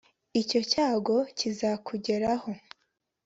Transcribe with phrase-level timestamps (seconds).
[0.41, 2.49] icyo cyago kizakugeraho,